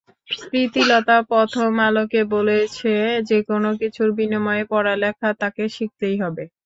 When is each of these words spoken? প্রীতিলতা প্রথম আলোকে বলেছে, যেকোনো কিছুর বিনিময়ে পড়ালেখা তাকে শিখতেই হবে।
প্রীতিলতা 0.43 1.17
প্রথম 1.29 1.69
আলোকে 1.87 2.21
বলেছে, 2.35 2.93
যেকোনো 3.29 3.69
কিছুর 3.81 4.09
বিনিময়ে 4.17 4.63
পড়ালেখা 4.71 5.29
তাকে 5.41 5.63
শিখতেই 5.75 6.15
হবে। 6.23 6.43